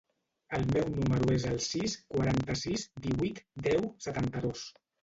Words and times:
El 0.59 0.63
meu 0.69 0.87
número 0.93 1.29
es 1.35 1.45
el 1.51 1.61
sis, 1.67 1.97
quaranta-sis, 2.17 2.89
divuit, 3.07 3.47
deu, 3.71 3.89
setanta-dos. 4.09 4.71